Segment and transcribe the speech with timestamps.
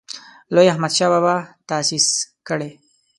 [0.53, 1.35] لوی احمدشاه بابا
[1.69, 2.07] تاسیس
[2.47, 2.69] کړی.